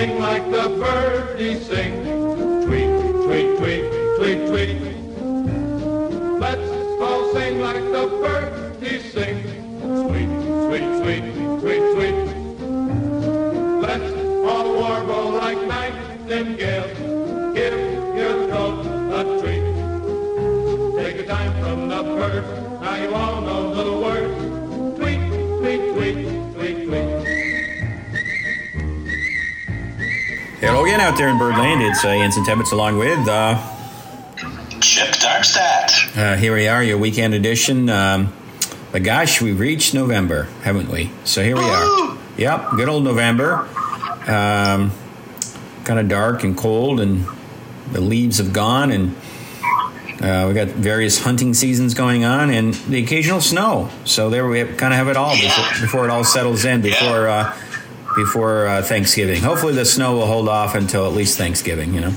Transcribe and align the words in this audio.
sing 0.00 0.18
like 0.18 0.50
the 0.50 0.66
birdies 0.80 1.66
sing. 1.66 1.92
Tweet, 2.64 2.90
tweet, 3.26 3.58
tweet, 3.58 3.84
tweet, 4.16 4.40
tweet. 4.48 4.80
Let's 6.40 6.70
all 7.02 7.32
sing 7.34 7.60
like 7.60 7.84
the 7.96 8.06
birdies 8.22 9.12
sing. 9.12 9.36
Sweet, 10.02 10.30
sweet, 10.64 10.88
sweet, 11.02 11.24
sweet, 11.60 11.84
sweet. 11.92 12.19
Out 31.10 31.18
there 31.18 31.28
in 31.28 31.38
Birdland. 31.38 31.82
It's 31.82 32.04
uh, 32.04 32.08
Anson 32.08 32.44
Tebbetts 32.44 32.70
along 32.70 32.96
with. 32.96 33.26
Uh, 33.26 33.60
Chip 34.80 35.12
Darmstadt. 35.16 35.90
uh, 36.16 36.36
here 36.36 36.54
we 36.54 36.68
are, 36.68 36.84
your 36.84 36.98
weekend 36.98 37.34
edition. 37.34 37.90
Um, 37.90 38.32
but 38.92 39.02
gosh, 39.02 39.42
we've 39.42 39.58
reached 39.58 39.92
November, 39.92 40.44
haven't 40.62 40.88
we? 40.88 41.10
So 41.24 41.42
here 41.42 41.56
we 41.56 41.64
are. 41.64 42.16
Yep, 42.36 42.70
good 42.76 42.88
old 42.88 43.02
November. 43.02 43.68
Um, 44.28 44.92
kind 45.82 45.98
of 45.98 46.06
dark 46.08 46.44
and 46.44 46.56
cold, 46.56 47.00
and 47.00 47.24
the 47.90 48.00
leaves 48.00 48.38
have 48.38 48.52
gone, 48.52 48.92
and 48.92 49.16
uh, 50.22 50.44
we 50.46 50.54
got 50.54 50.68
various 50.68 51.18
hunting 51.24 51.54
seasons 51.54 51.92
going 51.92 52.24
on, 52.24 52.50
and 52.50 52.72
the 52.74 53.02
occasional 53.02 53.40
snow. 53.40 53.90
So 54.04 54.30
there 54.30 54.46
we 54.46 54.62
kind 54.62 54.92
of 54.94 54.98
have 54.98 55.08
it 55.08 55.16
all 55.16 55.34
Yeah. 55.34 55.48
before, 55.48 55.80
before 55.80 56.04
it 56.04 56.10
all 56.10 56.22
settles 56.22 56.64
in. 56.64 56.82
Before 56.82 57.26
uh, 57.26 57.56
before 58.14 58.66
uh, 58.66 58.82
Thanksgiving. 58.82 59.42
Hopefully, 59.42 59.74
the 59.74 59.84
snow 59.84 60.16
will 60.16 60.26
hold 60.26 60.48
off 60.48 60.74
until 60.74 61.06
at 61.06 61.12
least 61.12 61.38
Thanksgiving. 61.38 61.94
You 61.94 62.00
know. 62.00 62.14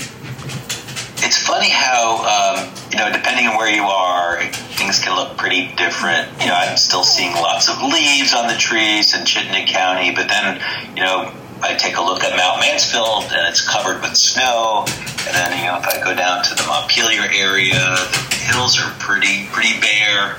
It's 1.25 1.39
funny 1.47 1.69
how, 1.69 2.19
um, 2.27 2.73
you 2.91 2.97
know, 2.97 3.09
depending 3.11 3.47
on 3.47 3.55
where 3.55 3.73
you 3.73 3.83
are, 3.83 4.43
things 4.75 4.99
can 4.99 5.15
look 5.15 5.37
pretty 5.37 5.71
different. 5.77 6.27
You 6.41 6.47
know, 6.47 6.53
I'm 6.53 6.75
still 6.75 7.03
seeing 7.03 7.33
lots 7.33 7.69
of 7.69 7.81
leaves 7.81 8.33
on 8.33 8.47
the 8.47 8.55
trees 8.55 9.15
in 9.15 9.25
Chittenden 9.25 9.65
County, 9.65 10.11
but 10.13 10.27
then, 10.27 10.59
you 10.95 11.01
know, 11.01 11.31
I 11.63 11.75
take 11.75 11.95
a 11.95 12.01
look 12.01 12.23
at 12.23 12.35
Mount 12.35 12.59
Mansfield 12.59 13.31
and 13.31 13.47
it's 13.47 13.65
covered 13.65 14.01
with 14.01 14.17
snow. 14.17 14.83
And 15.25 15.33
then, 15.33 15.57
you 15.57 15.71
know, 15.71 15.79
if 15.79 15.87
I 15.87 16.03
go 16.03 16.13
down 16.13 16.43
to 16.43 16.55
the 16.55 16.63
Montpelier 16.67 17.23
area, 17.31 17.79
the 17.79 18.43
hills 18.51 18.77
are 18.77 18.91
pretty, 18.99 19.47
pretty 19.53 19.79
bare. 19.79 20.35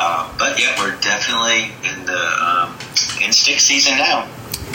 Uh, 0.00 0.34
but 0.36 0.58
yeah, 0.58 0.74
we're 0.82 0.98
definitely 0.98 1.70
in 1.86 2.04
the 2.04 2.22
um, 2.42 2.74
in 3.22 3.32
stick 3.32 3.60
season 3.60 3.96
now. 3.98 4.26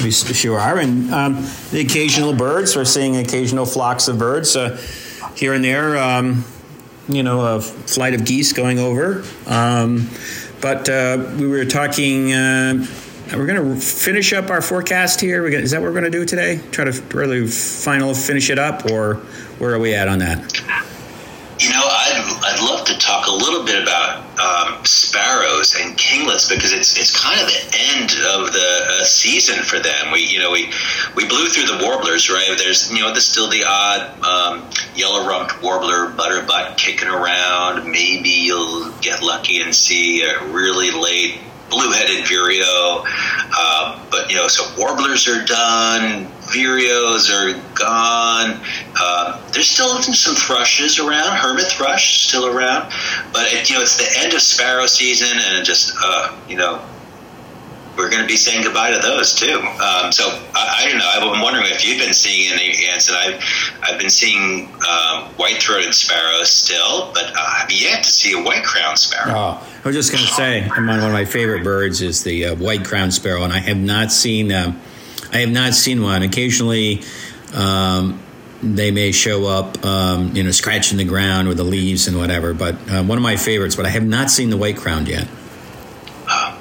We 0.02 0.12
sure 0.12 0.58
are, 0.60 0.78
and 0.78 1.14
um, 1.14 1.46
the 1.72 1.82
occasional 1.82 2.34
birds. 2.34 2.76
We're 2.76 2.86
seeing 2.86 3.18
occasional 3.18 3.66
flocks 3.66 4.08
of 4.08 4.18
birds 4.18 4.56
uh, 4.56 4.78
here 5.36 5.54
and 5.54 5.64
there. 5.64 5.98
Um, 5.98 6.46
you 7.10 7.24
know, 7.24 7.42
a 7.42 7.60
flight 7.60 8.14
of 8.14 8.24
geese 8.24 8.54
going 8.54 8.80
over. 8.80 9.24
Um, 9.46 10.10
but 10.62 10.88
uh, 10.88 11.26
we 11.38 11.48
were 11.48 11.66
talking. 11.66 12.32
Uh, 12.32 12.86
we're 13.34 13.46
going 13.46 13.76
to 13.76 13.80
finish 13.80 14.34
up 14.34 14.50
our 14.50 14.62
forecast 14.62 15.22
here. 15.22 15.44
Gonna, 15.50 15.64
is 15.64 15.72
that 15.72 15.82
what 15.82 15.88
we're 15.88 16.00
going 16.00 16.12
to 16.12 16.18
do 16.18 16.26
today? 16.26 16.62
Try 16.72 16.86
to 16.86 17.02
really 17.16 17.46
final 17.48 18.14
finish 18.14 18.50
it 18.50 18.58
up, 18.58 18.90
or 18.90 19.16
where 19.60 19.74
are 19.74 19.80
we 19.80 19.94
at 19.94 20.08
on 20.08 20.20
that? 20.20 20.40
You 21.60 21.70
know, 21.72 21.84
I'd, 21.84 22.40
I'd 22.44 22.62
love 22.64 22.79
to 22.90 22.98
talk 22.98 23.28
a 23.28 23.32
little 23.32 23.64
bit 23.64 23.82
about 23.82 24.26
um, 24.40 24.84
sparrows 24.84 25.76
and 25.80 25.98
kinglets 25.98 26.50
because 26.50 26.74
it's 26.74 26.98
it's 26.98 27.16
kind 27.16 27.40
of 27.40 27.48
the 27.48 27.78
end 27.78 28.12
of 28.26 28.52
the 28.54 29.00
uh, 29.00 29.04
season 29.04 29.64
for 29.64 29.80
them. 29.80 30.12
We 30.12 30.22
you 30.22 30.40
know 30.40 30.52
we 30.52 30.72
we 31.16 31.28
blew 31.28 31.48
through 31.50 31.78
the 31.78 31.84
warblers, 31.84 32.30
right? 32.30 32.50
There's 32.58 32.92
you 32.92 33.02
know 33.02 33.12
there's 33.12 33.28
still 33.28 33.50
the 33.50 33.64
odd 33.66 34.24
um, 34.24 34.70
yellow 34.96 35.28
rumped 35.28 35.62
warbler 35.62 36.12
butterbutt 36.12 36.78
kicking 36.78 37.08
around. 37.08 37.90
Maybe 37.90 38.30
you'll 38.30 38.92
get 39.02 39.22
lucky 39.22 39.62
and 39.62 39.74
see 39.74 40.24
a 40.24 40.44
really 40.48 40.92
late 40.92 41.40
blue-headed 41.70 42.28
vireo. 42.28 43.04
Uh, 43.06 44.04
but 44.10 44.30
you 44.30 44.36
know, 44.36 44.48
so 44.48 44.64
warblers 44.78 45.28
are 45.28 45.46
done, 45.46 46.28
vireos 46.52 47.30
are 47.30 47.54
gone. 47.76 48.60
Uh, 49.00 49.42
there's 49.52 49.70
still 49.70 50.02
some 50.02 50.36
thrushes 50.36 51.00
around. 51.00 51.38
Hermit 51.38 51.68
thrush 51.68 52.28
still 52.28 52.46
around, 52.48 52.92
but 53.32 53.52
it, 53.54 53.70
you 53.70 53.76
know, 53.76 53.82
it's 53.82 53.98
the 53.98 54.24
end 54.24 54.34
of 54.34 54.42
sparrow 54.42 54.86
season, 54.86 55.38
and 55.38 55.66
just 55.66 55.94
uh, 56.04 56.36
you 56.48 56.58
know. 56.58 56.82
We're 57.98 58.10
going 58.10 58.22
to 58.22 58.28
be 58.28 58.38
saying 58.38 58.64
goodbye 58.64 58.92
to 58.92 59.00
those 59.00 59.34
too. 59.34 59.60
Um, 59.60 60.14
so 60.14 60.24
I, 60.56 60.86
I 60.86 60.90
don't 60.90 61.00
know. 61.00 61.34
I'm 61.34 61.42
wondering 61.42 61.66
if 61.68 61.86
you've 61.86 62.00
been 62.00 62.14
seeing 62.14 62.54
any 62.54 62.88
ants, 62.88 63.10
and 63.10 63.18
I've 63.18 63.44
I've 63.84 64.00
been 64.00 64.10
seeing 64.10 64.70
uh, 64.88 65.28
white-throated 65.32 65.94
sparrows 65.94 66.50
still, 66.50 67.12
but 67.14 67.26
I've 67.36 67.70
yet 67.70 68.06
to 68.06 68.10
see 68.10 68.40
a 68.40 68.42
white-crowned 68.42 68.98
sparrow. 68.98 69.34
Oh, 69.36 69.68
I 69.84 69.88
was 69.88 69.98
just 69.98 70.14
going 70.14 70.24
to 70.24 70.32
say, 70.32 70.66
one 70.70 70.88
of 70.88 71.12
my 71.12 71.26
favorite 71.26 71.62
birds 71.62 72.02
is 72.02 72.24
the 72.24 72.46
uh, 72.46 72.56
white 72.56 72.86
crowned 72.86 73.14
sparrow, 73.14 73.44
and 73.44 73.52
I 73.52 73.60
have 73.60 73.76
not 73.76 74.14
seen. 74.14 74.54
Um, 74.54 74.80
I 75.32 75.40
have 75.40 75.52
not 75.52 75.74
seen 75.74 76.02
one. 76.02 76.24
Occasionally, 76.24 77.04
um, 77.54 78.20
they 78.62 78.92
may 78.92 79.12
show 79.12 79.46
up, 79.46 79.84
um, 79.86 80.36
you 80.36 80.44
know, 80.44 80.52
scratching 80.52 80.98
the 80.98 81.06
ground 81.06 81.48
with 81.48 81.58
the 81.58 81.64
leaves 81.64 82.08
and 82.08 82.18
whatever. 82.18 82.54
But 82.54 82.76
uh, 82.90 83.04
one 83.04 83.18
of 83.18 83.24
my 83.24 83.36
favorites, 83.36 83.76
but 83.76 83.86
I 83.86 83.90
have 83.90 84.06
not 84.06 84.30
seen 84.30 84.50
the 84.50 84.58
white 84.58 84.78
crowned 84.78 85.08
yet. 85.08 85.28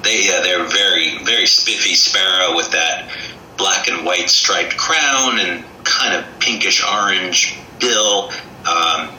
They 0.03 0.25
yeah, 0.25 0.41
they're 0.41 0.63
very 0.65 1.23
very 1.23 1.45
spiffy 1.45 1.93
sparrow 1.93 2.55
with 2.55 2.71
that 2.71 3.11
black 3.57 3.87
and 3.87 4.05
white 4.05 4.29
striped 4.29 4.77
crown 4.77 5.39
and 5.39 5.63
kind 5.83 6.15
of 6.15 6.25
pinkish 6.39 6.83
orange 6.83 7.57
bill, 7.79 8.31
um, 8.67 9.09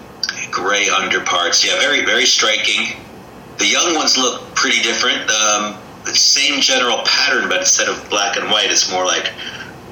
gray 0.50 0.88
underparts. 0.88 1.64
Yeah, 1.64 1.78
very 1.78 2.04
very 2.04 2.26
striking. 2.26 2.96
The 3.58 3.66
young 3.66 3.94
ones 3.94 4.16
look 4.16 4.54
pretty 4.54 4.82
different. 4.82 5.30
Um, 5.30 5.76
the 6.10 6.16
same 6.16 6.60
general 6.60 7.02
pattern, 7.04 7.48
but 7.48 7.58
instead 7.58 7.88
of 7.88 8.08
black 8.10 8.36
and 8.36 8.50
white, 8.50 8.70
it's 8.70 8.90
more 8.90 9.04
like 9.06 9.32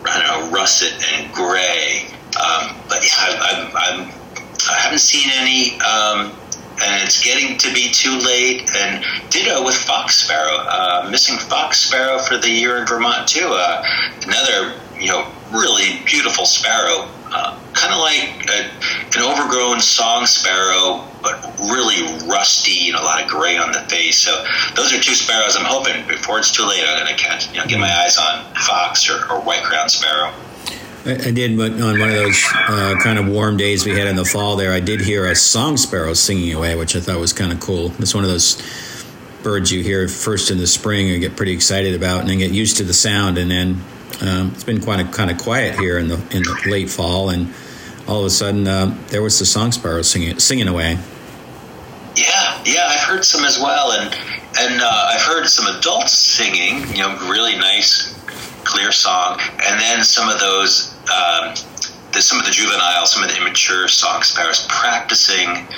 I 0.04 0.20
don't 0.20 0.50
know 0.50 0.56
russet 0.56 0.92
and 1.12 1.32
gray. 1.32 2.06
Um, 2.36 2.76
but 2.88 3.02
yeah, 3.02 3.14
I, 3.18 3.38
I'm, 3.50 3.76
I'm 3.76 4.12
I 4.68 4.80
haven't 4.80 4.98
seen 4.98 5.30
any, 5.34 5.80
um, 5.80 6.32
and 6.82 7.02
it's 7.04 7.22
getting 7.22 7.56
to 7.58 7.72
be 7.72 7.90
too 7.90 8.18
late. 8.18 8.68
And 8.76 9.04
ditto 9.30 9.64
with 9.64 9.76
fox 9.76 10.16
sparrow, 10.16 10.58
uh, 10.68 11.08
missing 11.10 11.38
fox 11.38 11.80
sparrow 11.80 12.18
for 12.18 12.36
the 12.36 12.50
year 12.50 12.78
in 12.78 12.86
Vermont 12.86 13.28
too. 13.28 13.48
Uh, 13.48 13.84
another, 14.26 14.74
you 14.98 15.10
know, 15.10 15.30
really 15.52 16.02
beautiful 16.04 16.44
sparrow, 16.44 17.08
uh, 17.32 17.58
kind 17.78 17.94
of 17.94 18.00
like 18.00 18.50
a, 18.50 18.70
an 19.16 19.22
overgrown 19.22 19.80
song 19.80 20.26
sparrow, 20.26 21.06
but 21.22 21.38
really 21.70 22.02
rusty. 22.28 22.90
Know, 22.90 23.00
a 23.00 23.06
lot 23.06 23.22
of 23.22 23.28
gray 23.28 23.56
on 23.56 23.72
the 23.72 23.80
face. 23.88 24.18
So 24.18 24.44
those 24.74 24.92
are 24.92 25.00
two 25.00 25.14
sparrows. 25.14 25.56
I'm 25.56 25.64
hoping 25.64 26.06
before 26.06 26.38
it's 26.38 26.50
too 26.50 26.66
late, 26.66 26.82
I'm 26.86 27.04
going 27.04 27.16
to 27.16 27.22
catch, 27.22 27.48
you 27.52 27.58
know, 27.58 27.66
get 27.66 27.78
my 27.78 27.92
eyes 28.02 28.18
on 28.18 28.52
fox 28.54 29.08
or, 29.08 29.30
or 29.30 29.40
white 29.40 29.62
crowned 29.62 29.90
sparrow. 29.90 30.32
I, 31.06 31.28
I 31.28 31.30
did, 31.30 31.56
but 31.56 31.72
on 31.72 31.98
one 31.98 32.08
of 32.08 32.14
those 32.16 32.44
uh, 32.68 32.94
kind 33.02 33.18
of 33.18 33.28
warm 33.28 33.56
days 33.56 33.86
we 33.86 33.92
had 33.92 34.08
in 34.08 34.16
the 34.16 34.24
fall 34.24 34.56
there, 34.56 34.72
I 34.72 34.80
did 34.80 35.00
hear 35.00 35.26
a 35.26 35.34
song 35.34 35.76
sparrow 35.76 36.12
singing 36.14 36.52
away, 36.52 36.74
which 36.74 36.96
I 36.96 37.00
thought 37.00 37.20
was 37.20 37.32
kind 37.32 37.52
of 37.52 37.60
cool. 37.60 37.92
It's 37.98 38.14
one 38.14 38.24
of 38.24 38.30
those 38.30 38.60
birds 39.42 39.70
you 39.70 39.82
hear 39.82 40.08
first 40.08 40.50
in 40.50 40.58
the 40.58 40.66
spring 40.66 41.10
and 41.10 41.20
get 41.20 41.36
pretty 41.36 41.52
excited 41.52 41.94
about, 41.94 42.22
and 42.22 42.28
then 42.28 42.38
get 42.38 42.50
used 42.50 42.76
to 42.78 42.84
the 42.84 42.92
sound, 42.92 43.38
and 43.38 43.50
then 43.50 43.80
um, 44.20 44.50
it's 44.52 44.64
been 44.64 44.82
kind 44.82 45.00
of 45.00 45.12
kind 45.12 45.30
of 45.30 45.38
quiet 45.38 45.78
here 45.78 45.96
in 45.98 46.08
the 46.08 46.16
in 46.36 46.42
the 46.42 46.62
late 46.66 46.90
fall, 46.90 47.30
and 47.30 47.54
all 48.08 48.20
of 48.20 48.26
a 48.26 48.30
sudden 48.30 48.66
uh, 48.66 48.96
there 49.08 49.22
was 49.22 49.38
the 49.38 49.46
song 49.46 49.70
sparrow 49.70 50.02
singing 50.02 50.38
singing 50.38 50.66
away. 50.66 50.98
Yeah, 52.16 52.62
yeah, 52.64 52.86
I've 52.88 53.00
heard 53.00 53.24
some 53.24 53.44
as 53.44 53.58
well, 53.60 53.92
and 53.92 54.12
and 54.58 54.80
uh, 54.82 55.10
I've 55.12 55.20
heard 55.20 55.46
some 55.46 55.76
adults 55.76 56.12
singing, 56.12 56.88
you 56.88 57.02
know, 57.02 57.16
really 57.30 57.56
nice, 57.56 58.14
clear 58.64 58.90
song, 58.90 59.38
and 59.64 59.78
then 59.78 60.02
some 60.02 60.28
of 60.28 60.40
those, 60.40 60.96
um, 61.04 61.54
the, 62.12 62.20
some 62.20 62.40
of 62.40 62.44
the 62.44 62.50
juvenile, 62.50 63.06
some 63.06 63.22
of 63.22 63.30
the 63.30 63.36
immature 63.36 63.86
song 63.86 64.22
sparrows 64.22 64.66
practicing 64.68 65.68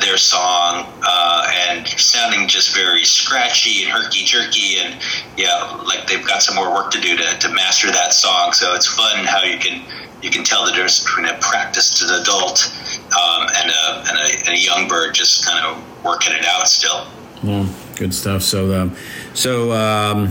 their 0.00 0.18
song 0.18 0.92
uh, 1.02 1.50
and 1.70 1.88
sounding 1.88 2.46
just 2.46 2.76
very 2.76 3.04
scratchy 3.04 3.84
and 3.84 3.92
herky 3.92 4.24
jerky, 4.24 4.78
and 4.80 5.00
yeah, 5.38 5.80
like 5.86 6.06
they've 6.06 6.26
got 6.26 6.42
some 6.42 6.56
more 6.56 6.74
work 6.74 6.90
to 6.90 7.00
do 7.00 7.16
to, 7.16 7.38
to 7.38 7.48
master 7.54 7.90
that 7.90 8.12
song. 8.12 8.52
So 8.52 8.74
it's 8.74 8.86
fun 8.86 9.24
how 9.24 9.44
you 9.44 9.58
can 9.58 9.82
you 10.22 10.30
can 10.30 10.44
tell 10.44 10.64
the 10.64 10.72
difference 10.72 11.04
between 11.04 11.26
a 11.26 11.38
practiced 11.40 12.02
adult 12.02 12.72
um, 13.12 13.46
and, 13.56 13.70
a, 13.70 14.04
and, 14.08 14.18
a, 14.18 14.38
and 14.46 14.48
a 14.48 14.58
young 14.58 14.88
bird 14.88 15.14
just 15.14 15.44
kind 15.44 15.64
of 15.64 16.04
working 16.04 16.32
it 16.32 16.44
out 16.44 16.66
still. 16.68 17.06
Yeah, 17.42 17.68
good 17.96 18.14
stuff. 18.14 18.42
So, 18.42 18.74
um, 18.80 18.96
so 19.34 19.72
um, 19.72 20.28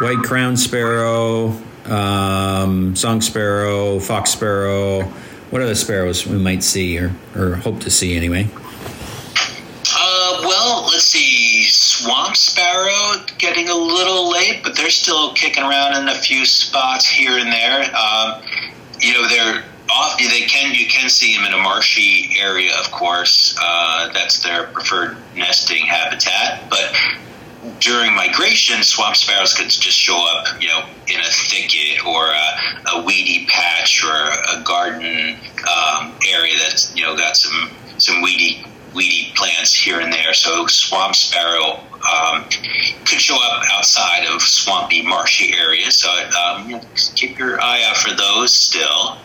white 0.00 0.18
crown 0.18 0.56
sparrow, 0.56 1.54
um, 1.84 2.96
song 2.96 3.20
sparrow, 3.20 4.00
fox 4.00 4.30
sparrow. 4.30 5.02
What 5.50 5.62
other 5.62 5.74
sparrows 5.74 6.26
we 6.26 6.38
might 6.38 6.62
see 6.62 6.98
or, 6.98 7.12
or 7.36 7.56
hope 7.56 7.80
to 7.80 7.90
see 7.90 8.16
anyway? 8.16 8.48
Uh, 9.92 10.40
well, 10.42 10.84
let's 10.84 11.06
see. 11.06 11.64
Swamp 11.64 12.36
sparrow 12.36 13.24
getting 13.36 13.68
a 13.68 13.74
little 13.74 14.30
late, 14.30 14.60
but 14.62 14.76
they're 14.76 14.90
still 14.90 15.34
kicking 15.34 15.64
around 15.64 16.00
in 16.00 16.08
a 16.08 16.14
few 16.14 16.46
spots 16.46 17.06
here 17.06 17.36
and 17.36 17.52
there. 17.52 17.90
You 19.00 19.14
know, 19.14 19.28
they're 19.28 19.64
off. 19.92 20.18
They 20.18 20.42
can 20.42 20.74
you 20.74 20.86
can 20.86 21.08
see 21.08 21.36
them 21.36 21.46
in 21.46 21.52
a 21.52 21.58
marshy 21.58 22.36
area, 22.38 22.72
of 22.78 22.90
course. 22.90 23.56
Uh, 23.60 24.12
that's 24.12 24.42
their 24.42 24.66
preferred 24.68 25.16
nesting 25.34 25.86
habitat. 25.86 26.68
But 26.70 26.94
during 27.80 28.14
migration, 28.14 28.82
swamp 28.82 29.16
sparrows 29.16 29.54
could 29.54 29.68
just 29.68 29.98
show 29.98 30.16
up, 30.16 30.60
you 30.60 30.68
know, 30.68 30.86
in 31.08 31.20
a 31.20 31.30
thicket 31.30 32.04
or 32.06 32.28
a, 32.28 32.96
a 32.96 33.04
weedy 33.04 33.46
patch 33.46 34.04
or 34.04 34.58
a 34.58 34.62
garden 34.62 35.36
um, 35.68 36.14
area 36.28 36.54
that's 36.58 36.94
you 36.96 37.02
know 37.02 37.16
got 37.16 37.36
some 37.36 37.70
some 37.98 38.22
weedy 38.22 38.64
weedy 38.94 39.32
plants 39.36 39.74
here 39.74 40.00
and 40.00 40.12
there. 40.12 40.34
So 40.34 40.66
swamp 40.66 41.14
sparrow 41.14 41.80
um, 42.08 42.44
could 43.04 43.20
show 43.20 43.36
up 43.36 43.62
outside 43.72 44.24
of 44.26 44.42
swampy, 44.42 45.02
marshy 45.02 45.54
areas. 45.54 45.96
So 45.96 46.10
um, 46.10 46.70
you 46.70 46.76
know, 46.76 46.82
keep 47.14 47.38
your 47.38 47.60
eye 47.60 47.82
out 47.84 47.96
for 47.96 48.14
those 48.14 48.54
still. 48.54 49.18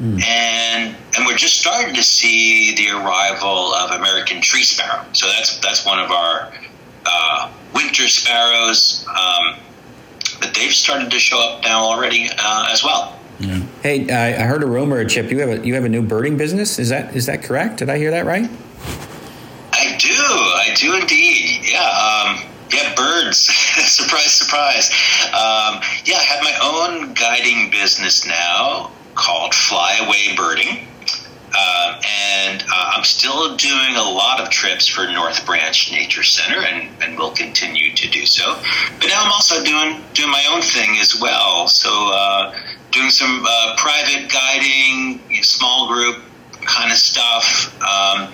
Mm. 0.00 0.22
And 0.24 0.96
and 1.16 1.26
we're 1.26 1.36
just 1.36 1.60
starting 1.60 1.94
to 1.94 2.02
see 2.02 2.74
the 2.74 2.90
arrival 2.90 3.74
of 3.74 3.90
American 3.90 4.40
tree 4.40 4.62
sparrow. 4.62 5.04
So 5.12 5.26
that's 5.26 5.58
that's 5.58 5.84
one 5.84 5.98
of 5.98 6.10
our 6.10 6.52
uh, 7.04 7.52
winter 7.74 8.08
sparrows. 8.08 9.06
Um, 9.08 9.56
but 10.40 10.54
they've 10.54 10.72
started 10.72 11.10
to 11.10 11.18
show 11.18 11.38
up 11.38 11.62
now 11.62 11.82
already 11.82 12.30
uh, 12.38 12.68
as 12.70 12.82
well. 12.82 13.18
Yeah. 13.38 13.62
Hey, 13.82 14.10
I 14.10 14.42
heard 14.42 14.62
a 14.62 14.66
rumor, 14.66 15.04
Chip. 15.04 15.30
You 15.30 15.40
have 15.40 15.48
a 15.48 15.66
you 15.66 15.74
have 15.74 15.84
a 15.84 15.88
new 15.88 16.02
birding 16.02 16.36
business. 16.36 16.78
Is 16.78 16.88
that 16.90 17.14
is 17.14 17.26
that 17.26 17.42
correct? 17.42 17.78
Did 17.78 17.88
I 17.88 17.98
hear 17.98 18.10
that 18.10 18.26
right? 18.26 18.50
Do. 20.80 20.94
Indeed. 20.94 21.60
Yeah. 21.62 21.78
Um, 21.78 22.50
yeah, 22.72 22.94
birds. 22.94 23.38
surprise, 23.86 24.32
surprise. 24.32 24.90
Um, 25.28 25.82
yeah, 26.04 26.16
I 26.16 26.24
have 26.24 26.42
my 26.42 26.58
own 26.62 27.12
guiding 27.12 27.70
business 27.70 28.26
now 28.26 28.90
called 29.14 29.54
Flyaway 29.54 30.34
Birding. 30.36 30.86
Uh, 31.52 32.00
and 32.06 32.62
uh, 32.62 32.92
I'm 32.94 33.04
still 33.04 33.56
doing 33.56 33.96
a 33.96 34.02
lot 34.02 34.40
of 34.40 34.48
trips 34.48 34.86
for 34.86 35.06
North 35.12 35.44
Branch 35.44 35.92
Nature 35.92 36.22
Center, 36.22 36.62
and, 36.62 36.88
and 37.02 37.18
will 37.18 37.32
continue 37.32 37.92
to 37.94 38.08
do 38.08 38.24
so. 38.24 38.54
But 39.00 39.08
now 39.08 39.20
I'm 39.20 39.32
also 39.32 39.62
doing 39.62 40.00
doing 40.14 40.30
my 40.30 40.46
own 40.50 40.62
thing 40.62 40.96
as 40.98 41.20
well. 41.20 41.66
So 41.66 41.90
uh, 42.14 42.56
doing 42.92 43.10
some 43.10 43.44
uh, 43.46 43.74
private 43.76 44.32
guiding, 44.32 45.20
small 45.42 45.88
group 45.88 46.22
kind 46.64 46.92
of 46.92 46.98
stuff. 46.98 47.74
Um, 47.82 48.32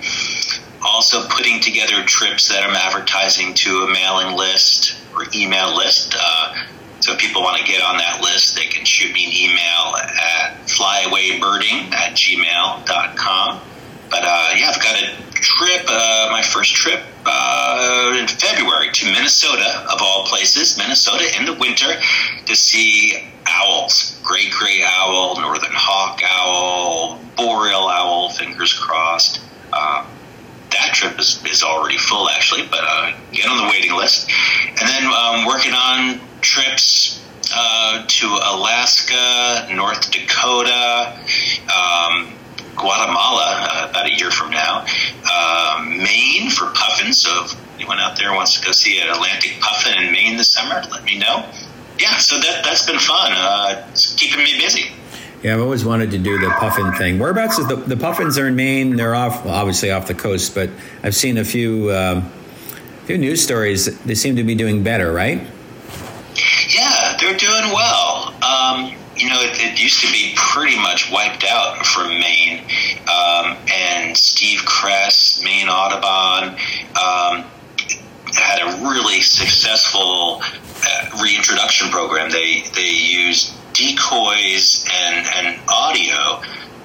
also 0.83 1.27
putting 1.29 1.59
together 1.59 2.03
trips 2.03 2.47
that 2.49 2.63
I'm 2.63 2.75
advertising 2.75 3.53
to 3.55 3.83
a 3.83 3.91
mailing 3.91 4.35
list 4.35 4.97
or 5.15 5.25
email 5.33 5.75
list. 5.75 6.15
Uh, 6.19 6.65
so 6.99 7.13
if 7.13 7.19
people 7.19 7.41
want 7.41 7.57
to 7.57 7.63
get 7.63 7.81
on 7.81 7.97
that 7.97 8.21
list, 8.21 8.55
they 8.55 8.65
can 8.65 8.85
shoot 8.85 9.13
me 9.13 9.25
an 9.25 9.31
email 9.31 9.95
at 9.95 10.57
flyawaybirding 10.67 11.93
at 11.93 12.13
gmail.com. 12.15 13.61
But 14.09 14.23
uh, 14.23 14.53
yeah, 14.55 14.69
I've 14.69 14.81
got 14.81 15.01
a 15.01 15.15
trip, 15.33 15.85
uh, 15.87 16.29
my 16.31 16.41
first 16.41 16.75
trip 16.75 17.03
uh, 17.25 18.17
in 18.17 18.27
February 18.27 18.89
to 18.91 19.05
Minnesota, 19.05 19.85
of 19.91 19.99
all 20.01 20.25
places, 20.25 20.77
Minnesota 20.77 21.25
in 21.37 21.45
the 21.45 21.53
winter, 21.53 21.93
to 22.45 22.55
see 22.55 23.29
owls. 23.45 24.19
Great 24.23 24.51
gray 24.51 24.81
owl, 24.83 25.39
northern 25.39 25.73
hawk 25.73 26.21
owl, 26.23 27.19
boreal 27.35 27.87
owl, 27.89 28.31
fingers 28.31 28.73
crossed. 28.73 29.41
That 30.79 30.93
trip 30.93 31.19
is, 31.19 31.43
is 31.45 31.63
already 31.63 31.97
full 31.97 32.29
actually, 32.29 32.67
but 32.69 32.81
uh, 32.83 33.17
get 33.31 33.49
on 33.49 33.57
the 33.57 33.69
waiting 33.69 33.95
list. 33.95 34.29
And 34.69 34.87
then 34.87 35.05
um, 35.05 35.45
working 35.45 35.73
on 35.73 36.19
trips 36.41 37.25
uh, 37.53 38.05
to 38.07 38.27
Alaska, 38.27 39.67
North 39.73 40.11
Dakota, 40.11 41.17
um, 41.65 42.33
Guatemala 42.75 43.67
uh, 43.71 43.87
about 43.89 44.05
a 44.05 44.13
year 44.13 44.29
from 44.29 44.51
now, 44.51 44.85
uh, 45.25 45.83
Maine 45.87 46.51
for 46.51 46.67
puffins. 46.75 47.17
So 47.17 47.45
if 47.45 47.55
anyone 47.75 47.99
out 47.99 48.17
there 48.17 48.33
wants 48.33 48.59
to 48.59 48.65
go 48.65 48.71
see 48.71 49.01
an 49.01 49.09
Atlantic 49.09 49.59
puffin 49.59 49.97
in 49.97 50.11
Maine 50.11 50.37
this 50.37 50.49
summer, 50.49 50.83
let 50.91 51.03
me 51.03 51.17
know. 51.17 51.49
Yeah, 51.97 52.17
so 52.17 52.37
that, 52.39 52.63
that's 52.63 52.85
been 52.85 52.99
fun. 52.99 53.31
Uh, 53.33 53.87
it's 53.89 54.13
keeping 54.13 54.43
me 54.43 54.59
busy. 54.59 54.91
Yeah, 55.43 55.53
I've 55.53 55.61
always 55.61 55.85
wanted 55.85 56.11
to 56.11 56.17
do 56.17 56.39
the 56.39 56.49
puffin 56.57 56.91
thing. 56.93 57.19
Whereabouts 57.19 57.59
is 57.59 57.67
the, 57.67 57.75
the 57.75 57.97
puffins 57.97 58.39
are 58.39 58.47
in 58.47 58.55
Maine? 58.55 58.95
They're 58.95 59.13
off, 59.13 59.45
well, 59.45 59.53
obviously 59.53 59.91
off 59.91 60.07
the 60.07 60.15
coast, 60.15 60.55
but 60.55 60.69
I've 61.03 61.15
seen 61.15 61.37
a 61.37 61.43
few, 61.43 61.91
um, 61.91 62.31
few 63.05 63.19
news 63.19 63.43
stories. 63.43 63.99
They 63.99 64.15
seem 64.15 64.35
to 64.37 64.43
be 64.43 64.55
doing 64.55 64.83
better, 64.83 65.11
right? 65.11 65.41
Yeah, 66.69 67.17
they're 67.19 67.37
doing 67.37 67.71
well. 67.71 68.33
Um, 68.43 68.95
you 69.15 69.29
know, 69.29 69.39
it, 69.41 69.57
it, 69.59 69.81
used 69.81 70.01
to 70.01 70.11
be 70.11 70.33
pretty 70.35 70.77
much 70.77 71.11
wiped 71.11 71.43
out 71.43 71.85
from 71.85 72.07
Maine. 72.09 72.63
Um, 73.07 73.57
and 73.73 74.15
Steve 74.15 74.63
Kress, 74.65 75.41
Maine 75.43 75.69
Audubon, 75.69 76.49
um, 76.95 77.45
had 78.33 78.61
a 78.61 78.87
really 78.87 79.21
successful 79.21 80.41
uh, 80.43 81.23
reintroduction 81.23 81.89
program. 81.89 82.29
They 82.29 82.63
they 82.75 82.89
used 82.89 83.56
decoys 83.77 84.85
and, 84.91 85.27
and 85.35 85.59
audio 85.69 86.41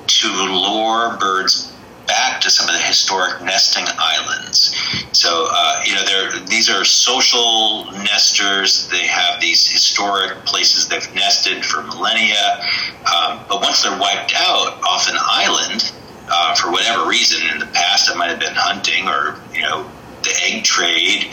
to 0.07 0.29
lure 0.29 1.17
birds 1.19 1.73
back 2.07 2.41
to 2.43 2.51
some 2.51 2.69
of 2.69 2.75
the 2.75 2.87
historic 2.87 3.43
nesting 3.43 3.85
islands. 3.99 4.77
So, 5.13 5.49
uh, 5.51 5.83
you 5.85 5.95
know, 5.95 6.45
these 6.47 6.69
are 6.69 6.85
social 6.85 7.91
nesters. 8.03 8.89
They 8.91 9.07
have 9.07 9.41
these 9.41 9.67
historic 9.67 10.45
places 10.45 10.89
they've 10.89 11.15
nested 11.15 11.65
for 11.65 11.83
millennia. 11.83 12.61
Um, 13.07 13.41
but 13.49 13.63
once 13.63 13.83
they're 13.83 13.99
wiped 13.99 14.35
out 14.37 14.83
off 14.83 15.09
an 15.09 15.17
island, 15.19 15.93
uh, 16.29 16.55
for 16.55 16.71
whatever 16.71 17.09
reason, 17.09 17.47
in 17.53 17.59
the 17.59 17.67
past 17.67 18.11
it 18.11 18.17
might 18.17 18.31
have 18.31 18.41
been 18.41 18.55
hunting 18.55 19.09
or, 19.09 19.41
you 19.55 19.63
know, 19.63 19.91
the 20.23 20.35
egg 20.43 20.65
trade. 20.65 21.33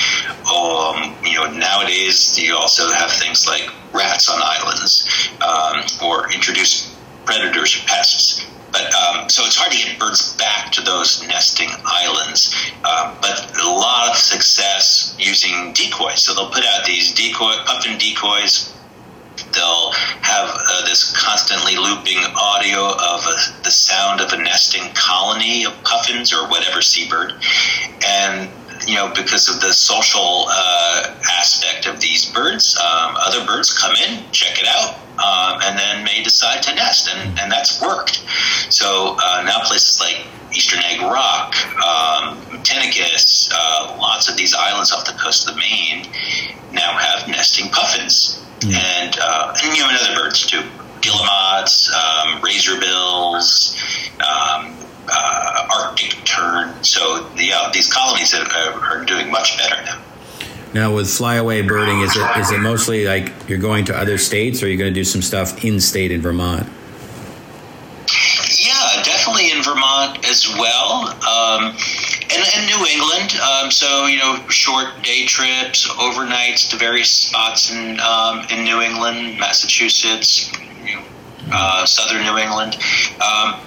Um, 0.49 1.15
you 1.23 1.35
know, 1.35 1.51
nowadays 1.51 2.37
you 2.37 2.55
also 2.55 2.91
have 2.91 3.11
things 3.11 3.47
like 3.47 3.69
rats 3.93 4.29
on 4.29 4.39
islands 4.41 5.07
um, 5.41 6.07
or 6.07 6.31
introduce 6.31 6.95
predators 7.25 7.75
or 7.77 7.85
pests. 7.87 8.45
But 8.71 8.93
um, 8.93 9.29
so 9.29 9.43
it's 9.45 9.55
hard 9.55 9.71
to 9.71 9.77
get 9.77 9.99
birds 9.99 10.35
back 10.37 10.71
to 10.73 10.81
those 10.81 11.25
nesting 11.27 11.69
islands. 11.85 12.53
Uh, 12.83 13.15
but 13.19 13.57
a 13.61 13.69
lot 13.69 14.09
of 14.09 14.15
success 14.15 15.15
using 15.17 15.73
decoys. 15.73 16.21
So 16.21 16.35
they'll 16.35 16.51
put 16.51 16.63
out 16.63 16.85
these 16.85 17.13
decoy 17.13 17.53
puffin 17.65 17.97
decoys 17.97 18.75
they'll 19.53 19.91
have 20.21 20.49
uh, 20.49 20.85
this 20.85 21.11
constantly 21.15 21.75
looping 21.75 22.17
audio 22.35 22.93
of 22.93 23.25
a, 23.25 23.63
the 23.63 23.71
sound 23.71 24.21
of 24.21 24.31
a 24.33 24.37
nesting 24.37 24.93
colony 24.93 25.65
of 25.65 25.73
puffins 25.83 26.33
or 26.33 26.47
whatever 26.49 26.81
seabird 26.81 27.33
and 28.05 28.49
you 28.89 28.95
know, 28.95 29.13
because 29.15 29.47
of 29.53 29.61
the 29.61 29.71
social 29.71 30.47
uh, 30.49 31.15
aspect 31.37 31.85
of 31.85 32.01
these 32.01 32.25
birds, 32.33 32.75
um, 32.77 33.15
other 33.17 33.45
birds 33.45 33.77
come 33.77 33.95
in, 33.95 34.23
check 34.31 34.57
it 34.59 34.65
out, 34.67 34.95
um, 35.21 35.61
and 35.61 35.77
then 35.77 36.03
may 36.03 36.23
decide 36.23 36.63
to 36.63 36.73
nest, 36.73 37.07
and, 37.13 37.37
and 37.39 37.51
that's 37.51 37.79
worked. 37.79 38.23
So 38.73 39.15
uh, 39.21 39.43
now 39.45 39.59
places 39.63 40.01
like 40.01 40.25
Eastern 40.51 40.79
Egg 40.85 41.01
Rock, 41.01 41.53
um, 41.85 42.39
uh, 43.51 43.95
lots 43.99 44.27
of 44.27 44.35
these 44.37 44.55
islands 44.55 44.91
off 44.91 45.05
the 45.05 45.13
coast 45.13 45.47
of 45.47 45.55
Maine 45.55 46.05
now 46.71 46.97
have 46.97 47.27
nesting 47.27 47.69
puffins, 47.69 48.43
mm. 48.61 48.73
and, 48.73 49.15
uh, 49.21 49.53
and 49.63 49.77
you 49.77 49.83
know, 49.83 49.89
and 49.89 49.97
other 49.99 50.15
birds 50.15 50.47
too. 50.47 50.63
Guillemots, 51.01 51.93
um, 51.93 52.41
razorbills, 52.41 53.77
um, 54.19 54.75
uh, 55.11 55.67
Arctic 55.79 56.17
tern. 56.25 56.83
So 56.83 57.29
yeah, 57.35 57.69
these 57.73 57.91
colonies 57.91 58.33
are, 58.33 58.45
are 58.45 59.05
doing 59.05 59.31
much 59.31 59.57
better 59.57 59.81
now. 59.83 60.01
Now, 60.73 60.93
with 60.93 61.09
flyaway 61.09 61.63
birding, 61.63 62.01
is 62.01 62.15
it 62.15 62.37
is 62.37 62.51
it 62.51 62.59
mostly 62.59 63.05
like 63.05 63.31
you're 63.49 63.57
going 63.57 63.85
to 63.85 63.97
other 63.97 64.19
states, 64.19 64.61
or 64.61 64.67
are 64.67 64.69
you 64.69 64.77
going 64.77 64.93
to 64.93 64.99
do 64.99 65.03
some 65.03 65.23
stuff 65.23 65.63
in 65.65 65.79
state 65.79 66.11
in 66.11 66.21
Vermont? 66.21 66.67
Yeah, 68.59 69.01
definitely 69.03 69.51
in 69.51 69.63
Vermont 69.63 70.23
as 70.29 70.47
well, 70.47 71.07
um, 71.27 71.75
and, 72.29 72.43
and 72.55 72.67
New 72.67 72.85
England. 72.85 73.39
Um, 73.41 73.71
so 73.71 74.05
you 74.05 74.19
know, 74.19 74.47
short 74.49 74.89
day 75.01 75.25
trips, 75.25 75.87
overnights 75.87 76.69
to 76.69 76.77
various 76.77 77.09
spots 77.09 77.71
in 77.71 77.99
um, 77.99 78.45
in 78.51 78.63
New 78.63 78.79
England, 78.81 79.39
Massachusetts, 79.39 80.51
you 80.85 80.97
know, 80.97 81.03
uh, 81.51 81.83
southern 81.87 82.21
New 82.21 82.37
England. 82.37 82.77
Um, 83.25 83.59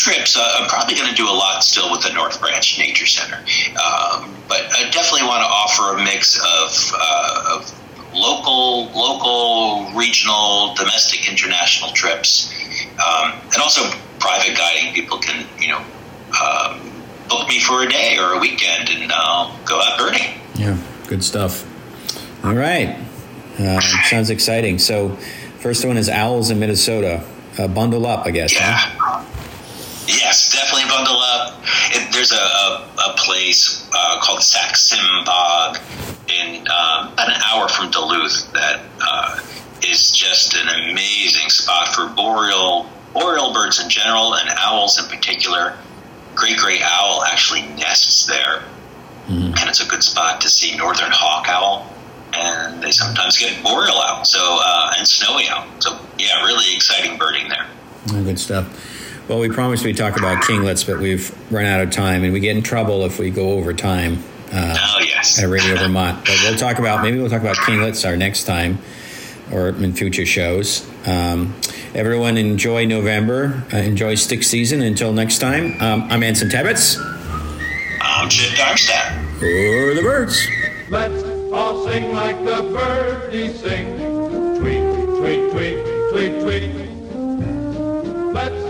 trips, 0.00 0.36
uh, 0.36 0.56
I'm 0.58 0.68
probably 0.68 0.94
going 0.94 1.10
to 1.10 1.14
do 1.14 1.28
a 1.28 1.30
lot 1.32 1.62
still 1.62 1.90
with 1.92 2.02
the 2.02 2.12
North 2.12 2.40
Branch 2.40 2.78
Nature 2.78 3.06
Center, 3.06 3.36
um, 3.36 4.34
but 4.48 4.62
I 4.72 4.88
definitely 4.90 5.28
want 5.28 5.42
to 5.42 5.48
offer 5.48 5.96
a 5.96 6.04
mix 6.04 6.38
of, 6.38 6.92
uh, 6.96 7.56
of 7.56 8.14
local, 8.14 8.86
local, 8.92 9.92
regional, 9.94 10.74
domestic, 10.74 11.28
international 11.28 11.92
trips, 11.92 12.52
um, 12.98 13.38
and 13.52 13.58
also 13.62 13.82
private 14.18 14.56
guiding. 14.56 14.92
People 14.94 15.18
can, 15.18 15.46
you 15.58 15.68
know, 15.68 15.82
um, 16.42 16.80
book 17.28 17.46
me 17.48 17.60
for 17.60 17.82
a 17.82 17.88
day 17.88 18.16
or 18.18 18.32
a 18.34 18.38
weekend, 18.38 18.88
and 18.88 19.12
I'll 19.12 19.56
go 19.64 19.80
out 19.80 19.98
birding. 19.98 20.40
Yeah, 20.54 20.76
good 21.06 21.22
stuff. 21.22 21.66
All 22.44 22.54
right, 22.54 22.96
uh, 23.58 23.80
sounds 24.08 24.30
exciting. 24.30 24.78
So, 24.78 25.16
first 25.60 25.84
one 25.84 25.96
is 25.96 26.08
owls 26.08 26.50
in 26.50 26.58
Minnesota. 26.58 27.22
uh, 27.58 27.68
bundle 27.68 28.06
up, 28.06 28.26
I 28.26 28.30
guess. 28.30 28.54
Yeah. 28.54 28.76
Huh? 28.76 28.99
Yes, 30.40 30.52
definitely 30.52 30.88
bundle 30.88 31.18
up. 31.18 31.60
It, 31.90 32.12
there's 32.12 32.32
a, 32.32 32.36
a, 32.36 32.88
a 33.10 33.14
place 33.16 33.86
uh, 33.92 34.20
called 34.22 34.42
Sax-Zim 34.42 35.24
Bog 35.24 35.78
in 36.28 36.60
um, 36.68 37.12
about 37.12 37.28
an 37.28 37.40
hour 37.44 37.68
from 37.68 37.90
Duluth 37.90 38.50
that 38.52 38.80
uh, 39.02 39.40
is 39.86 40.12
just 40.12 40.54
an 40.54 40.90
amazing 40.90 41.50
spot 41.50 41.94
for 41.94 42.08
boreal 42.08 42.88
boreal 43.12 43.52
birds 43.52 43.82
in 43.82 43.90
general 43.90 44.36
and 44.36 44.48
owls 44.56 45.02
in 45.02 45.04
particular. 45.14 45.76
Great 46.34 46.56
gray 46.58 46.78
owl 46.82 47.24
actually 47.24 47.62
nests 47.76 48.24
there, 48.26 48.62
mm-hmm. 49.26 49.52
and 49.58 49.68
it's 49.68 49.84
a 49.84 49.88
good 49.88 50.02
spot 50.02 50.40
to 50.40 50.48
see 50.48 50.76
northern 50.76 51.10
hawk 51.10 51.48
owl. 51.48 51.92
And 52.32 52.80
they 52.80 52.92
sometimes 52.92 53.36
get 53.36 53.60
boreal 53.64 53.96
owl, 53.96 54.24
so 54.24 54.38
uh, 54.40 54.94
and 54.96 55.06
snowy 55.06 55.48
owl. 55.48 55.66
So 55.80 55.98
yeah, 56.16 56.44
really 56.44 56.74
exciting 56.74 57.18
birding 57.18 57.48
there. 57.48 57.66
Oh, 58.12 58.22
good 58.22 58.38
stuff. 58.38 58.99
Well, 59.30 59.38
we 59.38 59.48
promised 59.48 59.84
we'd 59.84 59.96
talk 59.96 60.16
about 60.18 60.42
kinglets, 60.42 60.84
but 60.84 60.98
we've 60.98 61.32
run 61.52 61.64
out 61.64 61.80
of 61.80 61.92
time, 61.92 62.24
and 62.24 62.32
we 62.32 62.40
get 62.40 62.56
in 62.56 62.64
trouble 62.64 63.04
if 63.04 63.20
we 63.20 63.30
go 63.30 63.52
over 63.52 63.72
time. 63.72 64.18
Uh, 64.52 64.76
oh 64.76 64.98
yes. 65.06 65.40
At 65.40 65.48
Radio 65.48 65.76
Vermont, 65.76 66.24
but 66.24 66.36
we'll 66.42 66.56
talk 66.56 66.80
about 66.80 67.04
maybe 67.04 67.16
we'll 67.16 67.30
talk 67.30 67.40
about 67.40 67.54
kinglets 67.58 68.04
our 68.04 68.16
next 68.16 68.42
time, 68.42 68.80
or 69.52 69.68
in 69.68 69.92
future 69.92 70.26
shows. 70.26 70.84
Um, 71.06 71.54
everyone, 71.94 72.38
enjoy 72.38 72.86
November. 72.86 73.62
Uh, 73.72 73.76
enjoy 73.76 74.16
stick 74.16 74.42
season. 74.42 74.82
Until 74.82 75.12
next 75.12 75.38
time, 75.38 75.80
um, 75.80 76.08
I'm 76.10 76.24
Anson 76.24 76.48
Tebbetts. 76.48 76.98
I'm 78.00 78.28
Chip 78.28 78.58
Darmstadt. 78.58 79.12
For 79.34 79.94
the 79.94 80.02
birds. 80.02 80.44
Let's 80.88 81.22
all 81.52 81.86
sing 81.86 82.12
like 82.12 82.36
the 82.44 82.62
birdies 82.62 83.60
sing. 83.60 83.96
Tweet, 84.58 84.82
tweet, 85.20 85.52
tweet, 85.52 86.40
tweet, 86.40 86.40
tweet. 86.40 86.90
Let's 88.34 88.69